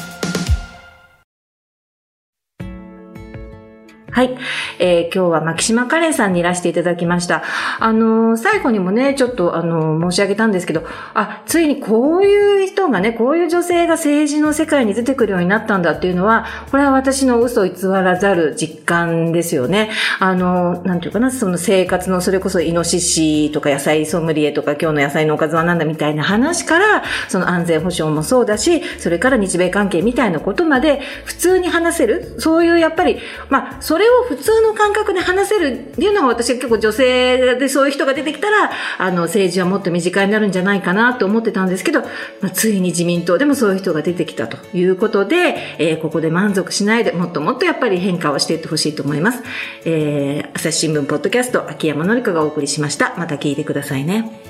[4.12, 4.38] はい。
[4.80, 7.43] えー、今日は牧島カレンさんにいらしていただきました。
[7.80, 10.84] あのー、最後にもね、ちょっと、あのー、申し上げたんですけど、
[11.14, 19.91] あ、ついにこういう人がね、こういう女性が政治の世界に出てくるようになったんだっていうのは、これは私の嘘偽らざる実感ですよね。
[20.20, 42.08] あの、なんていうかな、その生活の、それこそイノシシとか野菜ソムリエとか今日の野菜のおかずはなんだみたいな話から、その安全保障もそうだし、それから日米関係みたいなことまで普通に話せる、そういうやっぱり、まあ、それれを普通の感覚で話せるっていうのが私は結構女性でそういう人が出てきたら、あの、政治はもっと身近になるんじゃないかなと思ってたんですけど、ま
[42.47, 49.43] あ、ついに自民党でもそういう人が出てきたということで、えー、ここで満足しないで、もっともっとやっぱり変化をしていってほしいと思います。
[49.86, 53.14] えー、朝日新聞ポッドキャスト、秋山のりかがお送りしました。
[53.18, 54.41] また聞いてくださいね。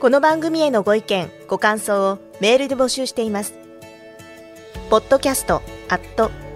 [0.00, 3.54] この番組へのご意見、ご感想をメールで募集しています。
[4.90, 5.00] ポ